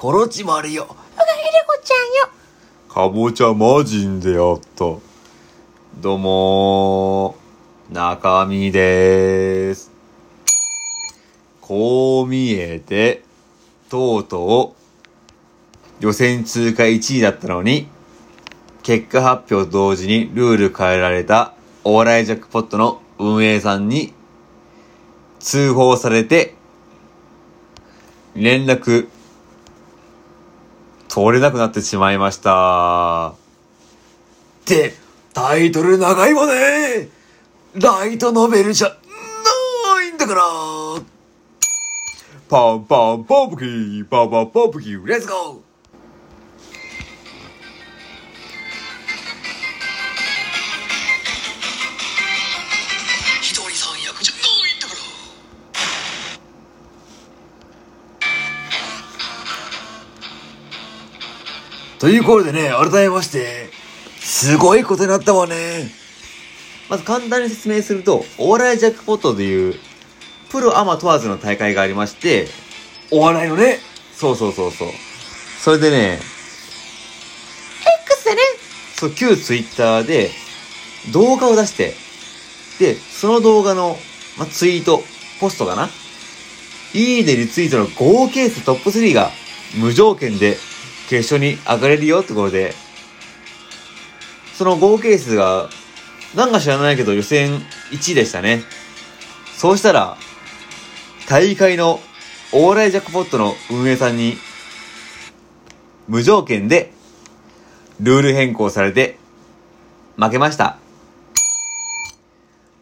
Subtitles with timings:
[0.00, 0.84] コロチマルよ。
[0.84, 1.98] うがひでこちゃん
[2.28, 2.32] よ。
[2.88, 4.84] かぼちゃ魔人であった。
[6.00, 9.90] どうもー、中身でーす。
[11.60, 13.24] こう見えて、
[13.88, 14.76] とうと
[16.00, 17.88] う、予選通過1位だったのに、
[18.84, 24.12] 結果発表と同時にルール変えられたお笑いジャックポットの運営さんに
[25.40, 26.54] 通報されて、
[28.36, 29.08] 連絡
[31.08, 33.30] 取れなくなってしまいました。
[33.30, 33.34] っ
[34.64, 34.94] て、
[35.32, 37.08] タイトル長いわね。
[37.74, 40.42] ライトノベルじゃないんだから。
[42.48, 45.67] パンパンパンプキーパンパンパンプキー Let's go
[61.98, 63.70] ということでね、改めまして、
[64.20, 65.90] すごいことになったわね。
[66.88, 69.74] まず簡単に説明すると、お笑いジャックポットという、
[70.50, 72.48] プロアマ問わずの大会がありまして、
[73.10, 73.80] お笑いのね、
[74.14, 74.88] そうそうそうそう。
[75.60, 76.20] それでね、
[78.04, 78.42] X でね。
[78.96, 80.30] そう、旧ツイッターで
[81.12, 81.94] 動画を出して、
[82.78, 83.98] で、その動画の、
[84.38, 85.02] まあ、ツイート、
[85.40, 85.90] ポストかな？
[86.94, 89.30] いいねリツイートの合計数トップ3が
[89.76, 90.56] 無条件で
[91.08, 92.74] 決勝に上がれるよってことで、
[94.54, 95.70] その合計数が、
[96.34, 98.62] なんか知らないけど予選1位でしたね。
[99.56, 100.18] そうしたら、
[101.28, 102.00] 大会の
[102.52, 104.36] お笑いジャックポットの運営さんに、
[106.08, 106.92] 無条件で
[108.00, 109.18] ルール変更されて、
[110.16, 110.78] 負けました。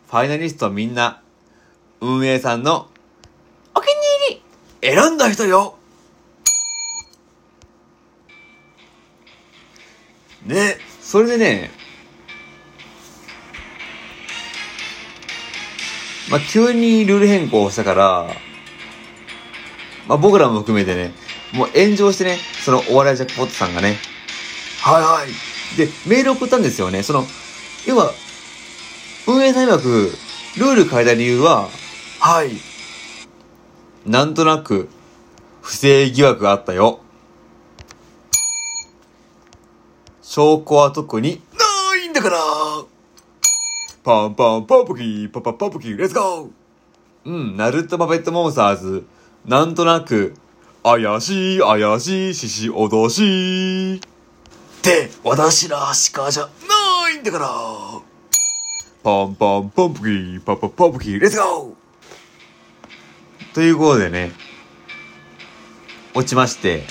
[0.08, 1.20] ファイナリストみんな、
[2.00, 2.88] 運営さんの
[3.74, 3.92] お気に
[4.30, 4.40] 入
[4.82, 4.96] り。
[4.96, 5.75] 選んだ人よ
[10.46, 11.70] ね、それでね、
[16.30, 18.30] まあ、急にルール変更したから、
[20.08, 21.12] まあ、僕らも含めてね、
[21.52, 23.96] もう炎上してね、そのお笑いジャックポットさんがね、
[24.80, 25.76] はいはい。
[25.76, 27.02] で、メール送ったんですよね。
[27.02, 27.24] その、
[27.86, 28.12] 要は、
[29.26, 30.12] 運営さん曰く、
[30.58, 31.68] ルール変えた理由は、
[32.20, 32.50] はい。
[34.04, 34.88] なんとなく、
[35.60, 37.00] 不正疑惑があったよ。
[40.36, 42.36] 証拠は特にないんだから。
[44.04, 46.50] パンパンパンプキー、パパパンプキー、 Let's go。
[47.24, 49.06] うん、ナルトパペットモンスターズ、
[49.46, 50.34] なんとなく、
[50.82, 53.98] 怪しい、怪しい、鹿威し。
[53.98, 57.48] って、私らしかじゃないんだから。
[59.02, 63.54] パンパンパンプキー、パパパンプキー、 Let's go。
[63.54, 64.32] ということでね、
[66.12, 66.84] 落ちまして、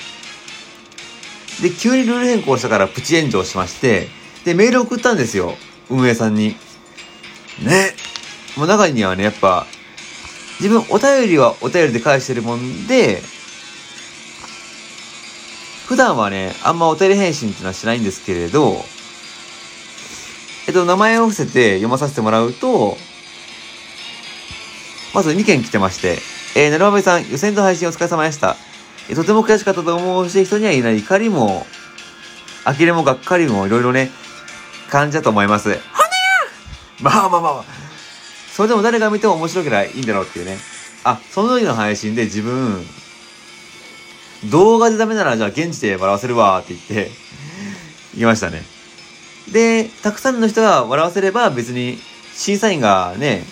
[1.62, 4.08] で、急にルール変更したからプチ炎上しまして、
[4.44, 5.56] で、メール送ったんですよ。
[5.90, 6.56] 運営さんに。
[7.64, 7.94] ね。
[8.58, 9.66] もう中にはね、やっぱ、
[10.60, 13.22] 自分お便りはお便りで返してるもんで、
[15.88, 18.84] 普段はね、あんまお便り返信っていうのはしないんですけれど、
[20.68, 22.98] えっと、名前を伏せて読まさせてもらうと、
[25.14, 26.18] まず2件来てまして、
[26.56, 28.58] えー、なるまべさん、予選と配信お疲れ様でした。
[29.10, 31.66] えーとても悔しかったと思うし、人にはいない怒りも、
[32.66, 34.12] 呆れもがっかりもいろいろね、
[34.90, 35.70] 感じだと思います。
[35.70, 35.82] ほね
[37.02, 37.66] まあまあまあまあ。
[38.52, 40.58] それでも誰が見ても面白ければいいんだろうっていうね。
[41.04, 42.84] あ、その時の配信で自分、
[44.46, 47.12] 動画でダメならじゃあ現地で笑わせるわって言って、
[48.14, 48.64] 言いましたね。
[49.52, 52.00] で、たくさんの人が笑わせれば別に
[52.34, 53.44] 審査員がね、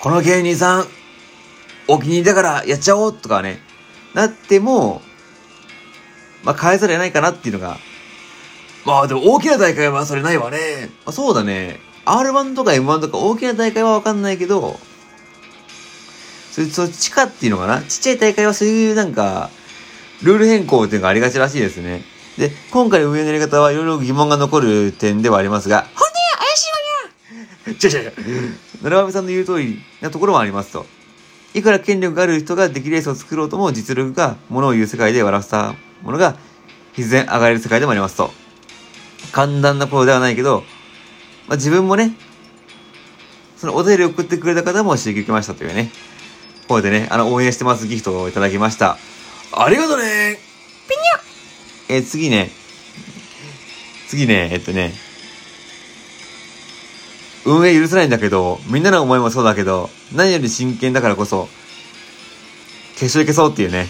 [0.00, 0.86] この芸人さん、
[1.88, 3.60] お気に入りだからやっちゃおうとかね、
[4.16, 5.02] なっても、
[6.42, 7.76] まあ変えざるを得ないかなっていうのが、
[8.86, 10.88] まあでも大きな大会はそれないわね。
[11.04, 11.78] まあ、そうだね。
[12.06, 14.80] R1 とか M1 とか大きな大会はわかんないけど、
[16.50, 19.50] それ、そっちかっていうのかなちっちゃい大会はそういうなんか、
[20.22, 22.02] ルール変更っていうのがありがちらしいですね。
[22.38, 27.74] で、今回の運営のやり方はいろいろ疑問が残る点ではありますが、ほんでや、怪しいわや。
[27.74, 28.10] ちょちょちょ。
[28.82, 30.86] 奈良さんの言う通りなところもありますと。
[31.56, 36.36] いくら権力がある人ができるレースを作ろうとも実力が物を言う世界で笑わせたものが
[36.92, 38.30] 必然上がれる世界でもありますと。
[39.32, 40.64] 簡単なことではないけど、
[41.48, 42.14] まあ、自分もね、
[43.56, 45.90] そのお便りを送ってくれた方も刺激受けましたというね。
[46.68, 48.98] これでね、あの、応援してますギフトをいただきました。
[49.52, 50.38] ありがとうね
[50.86, 50.94] ピ
[51.90, 52.50] ニえー次ね、
[54.08, 54.92] 次ね、えっとね、
[57.46, 61.48] 運営許せないんだけど、みんなの思いもそうだけど、何より真剣だからこそ、
[62.94, 63.86] 決勝いけそうっていうね。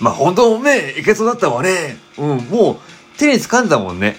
[0.00, 1.96] まあ本当ね、いけそうだったわね。
[2.18, 4.16] うん、もう手に掴んだもんね。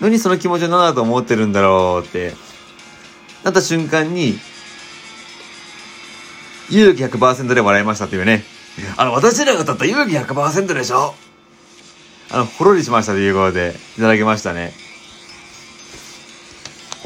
[0.00, 2.34] 何その気持ちを何だと思ってるんだろうって。
[3.42, 4.38] なった瞬間に、
[6.70, 8.44] 勇気100%で笑いましたっていうね。
[8.96, 11.14] あの、私らが歌った勇気100%でしょ
[12.30, 14.85] あの、ほろりしましたということで、いただきましたね。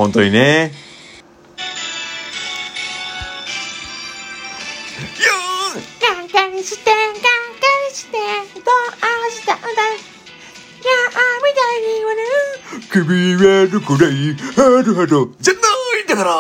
[0.01, 0.73] 本当にね。
[6.01, 8.63] ガンガンして、ガンガンして、ど
[9.29, 9.77] うしたんだいや
[11.05, 12.13] あ、みたいに言わ。
[12.91, 15.61] 君はどこだいハドハドじゃな
[16.01, 16.33] いんだから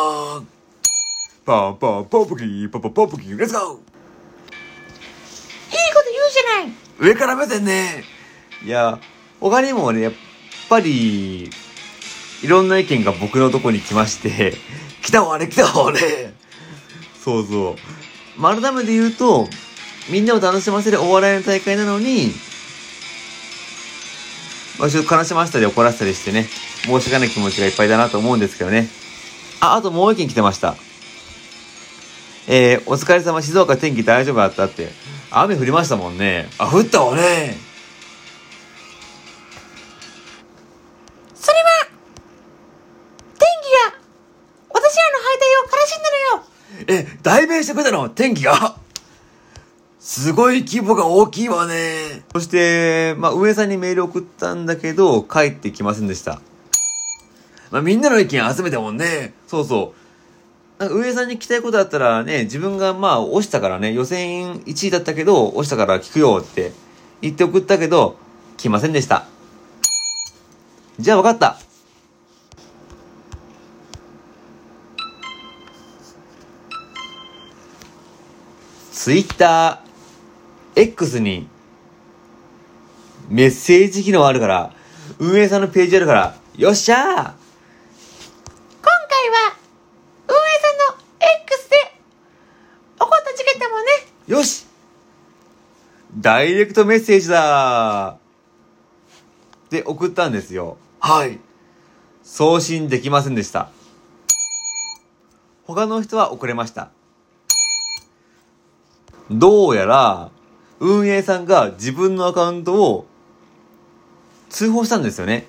[1.44, 3.82] パンパンポンポキーポンポンポンポキーレッツゴーいいこと
[6.10, 6.72] 言うじゃない。
[6.98, 8.04] 上から目線ね
[8.64, 8.98] いや、
[9.38, 10.12] 他にもね、やっ
[10.70, 11.50] ぱり、
[12.42, 14.54] いろんな意見が僕のとこに来まして、
[15.02, 16.34] 来たわね、来たわね
[17.22, 18.40] そうそう。
[18.40, 19.48] まあ、改めて言うと、
[20.08, 22.34] みんなを楽しませるお笑いの大会なのに、
[24.78, 26.48] まあ、ちょっと悲しませたり怒らせたりしてね、
[26.84, 28.88] 申し訳ない気持ちがいっぱいだなと思うんですけどね。
[29.60, 30.76] あ、あともう一件来てました。
[32.48, 34.88] えー、お疲れ様、静岡天気大丈夫だったって。
[35.30, 36.48] 雨降りましたもんね。
[36.58, 37.69] あ、降ったわね。
[47.22, 48.76] 代弁してくれたの天気が
[50.00, 52.22] すごい規模が大きいわね。
[52.32, 56.40] そして、まあ、上さんにメール送ったんだけど、帰ってきませんでした。
[57.70, 59.34] まあ、みんなの意見集めたもんね。
[59.46, 59.94] そうそ
[60.78, 60.82] う。
[60.82, 66.72] なんか上さんに聞きたいことあったらね、自分がまあ、押したからね、予選1位だったけど、押したから聞くよって
[67.20, 68.16] 言って送ったけど、
[68.56, 69.26] 来ませんでした。
[70.98, 71.58] じゃあ分かった。
[79.02, 81.48] ツイッター X に
[83.30, 84.74] メッセージ機能あるから、
[85.18, 87.34] 運営さんのページあるから、よっしゃー今回は、
[90.28, 91.04] 運営さんの
[91.46, 93.90] X で、起こった事件だもんね。
[94.26, 94.66] よし
[96.18, 100.76] ダイレクトメッセージだーで送ったんですよ。
[101.00, 101.38] はい。
[102.22, 103.70] 送信できませんでした。
[105.64, 106.90] 他の人は送れました。
[109.30, 110.30] どうやら、
[110.80, 113.06] 運営さんが自分のアカウントを
[114.48, 115.46] 通報したんですよね。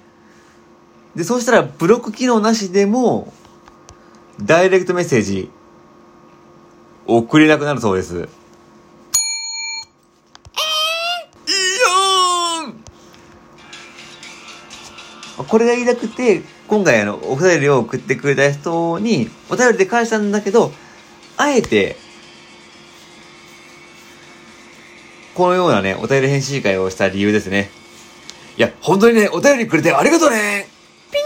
[1.16, 3.34] で、そうしたらブロック機能なしでも、
[4.40, 5.50] ダイレクトメッセージ、
[7.08, 8.18] 送れなくなるそうです。
[8.18, 8.28] えー、いい
[12.68, 20.72] よーこれが言いたくて、今回あの、お便りを送ってくれた人に、お便りで返したんだけど、
[21.38, 21.98] あえて、
[25.34, 27.70] このようなね、お便り返信会をした理由ですね。
[28.58, 30.68] いや、本当にね、お便りくれてありがとうね
[31.12, 31.24] ピニ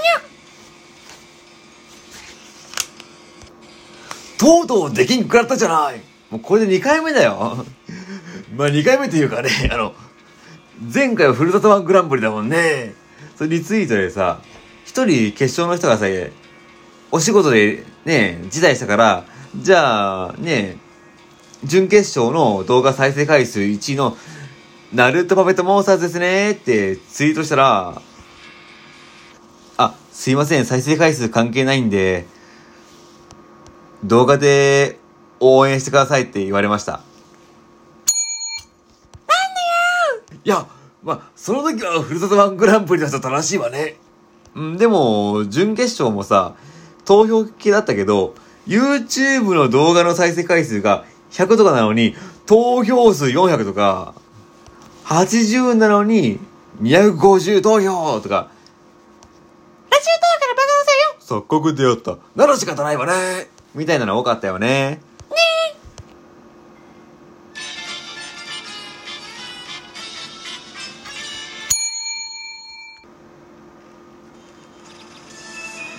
[4.37, 7.65] とうとうできんくらったじゃないもうこれで2回目だよ。
[8.55, 9.93] まあ2回目というかね、あの、
[10.93, 12.93] 前回はふるさとワングランプリだもんね。
[13.37, 14.39] それリツイートでさ、
[14.85, 16.05] 一人決勝の人がさ、
[17.11, 19.25] お仕事でね、辞退したから、
[19.55, 20.77] じゃあね、
[21.65, 24.17] 準決勝の動画再生回数1位の、
[24.93, 28.01] ナルトパペットモンスターズですねってツイートしたら、
[29.77, 32.25] あ、すいません、再生回数関係ないんで、
[34.03, 34.99] 動画で
[35.39, 36.93] 応援してくださいって言われました。
[36.93, 37.01] なん
[40.23, 40.67] でよいや、
[41.03, 43.97] まあ、その時はふるさとワングランプリだと正しいわね。
[44.53, 46.55] うん、でも、準決勝もさ、
[47.05, 48.35] 投票系だったけど、
[48.67, 52.15] YouTube の動画の再生回数が100とかなのに、
[52.45, 54.13] 投票数400とか、
[55.03, 56.39] 80なのに、
[56.81, 58.49] 250投票とか、
[59.91, 61.41] ラジオトーからバカうせよ。
[61.41, 62.17] 錯覚出会った。
[62.37, 63.49] なら仕方ないわね。
[63.73, 65.01] みたいなの多かったよね。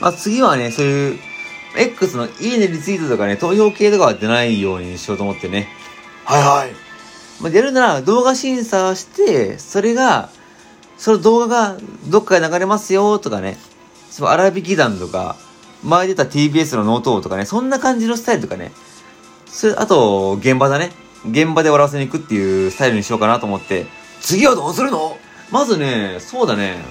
[0.01, 1.19] まあ次はね、そういう、
[1.77, 5.69] X のいいねリツイートとかね、投票系とかは出ないようにしようと思ってね。
[6.25, 6.73] はいはい。
[7.41, 10.31] まあ、やるなら動画審査して、それが、
[10.97, 11.77] その動画が
[12.09, 13.59] どっかで流れますよとかね、
[14.11, 15.37] そのあらびき団とか、
[15.85, 18.73] 前出た TBS のノートとかね、そんな感じのスタイルとかね、
[19.47, 20.93] それ、あと、現場だね。
[21.29, 23.87] 現場で笑わせに行くっていうスタイルにしようかなと思って、
[24.21, 25.19] 次はどうするの？
[25.51, 26.83] まずね、そうだね。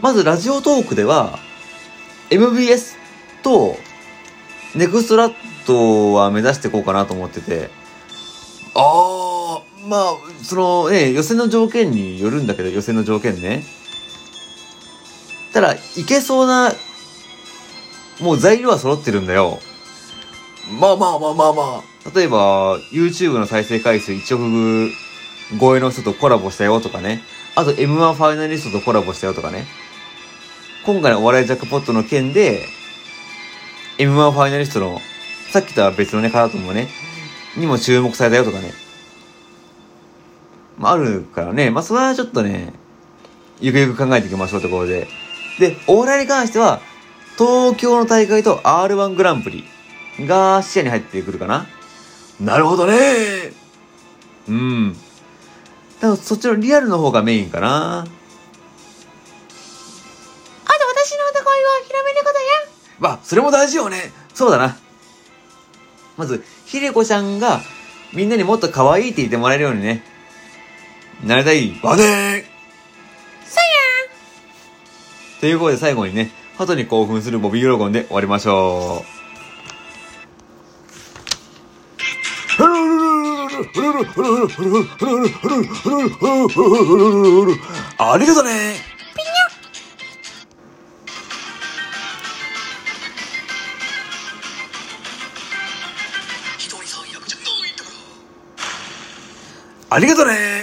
[0.00, 1.38] まずラジオトークでは、
[2.34, 2.96] MBS
[3.42, 3.76] と、
[4.74, 5.30] ネクストラ
[5.66, 7.70] トは目指していこうかなと思ってて。
[8.74, 13.64] ああ、まあ、そのね、予選の条件によるんだけど、予選の条件ね。
[15.52, 16.72] ただ、いけそうな、
[18.20, 19.60] もう材料は揃ってるんだよ。
[20.80, 22.10] まあまあまあまあまあ。
[22.14, 24.92] 例えば、YouTube の再生回数1億
[25.60, 27.22] 超えの人とコラボしたよとかね。
[27.54, 29.66] あと M1 ファイナリストとコラボしたよとかね。
[30.86, 32.66] 今回のお笑いジャックポットの件で、
[33.96, 35.00] M1 ファイナリストの、
[35.50, 36.88] さっきとは別のね、方ともね、
[37.56, 38.70] にも注目されたよとかね。
[40.76, 41.70] まあ、あるからね。
[41.70, 42.74] まあ、それはちょっとね、
[43.60, 45.08] ゆくゆく考えていきましょうってことで。
[45.58, 46.82] で、お笑いに関しては、
[47.38, 49.64] 東京の大会と R1 グランプリ
[50.20, 51.66] が視野に入ってくるかな。
[52.40, 53.52] なるほどね
[54.48, 54.96] うん。
[56.00, 58.06] 多分そっちのリアルの方がメインかな。
[61.18, 62.44] の歌声を広めることや。
[62.98, 64.12] まあ、それも大事よね。
[64.34, 64.76] そうだな。
[66.16, 67.60] まず、ひでこちゃんが、
[68.12, 70.04] みんなにもっと可愛いって言ってもらえるようにね。
[71.24, 72.44] なりたいわね
[73.44, 73.64] そや
[75.40, 79.14] ということで最後にね、鳩に興奮するボビーロゴンで終わりましょう。
[87.98, 88.93] ありがとね
[99.94, 100.53] ありがとね。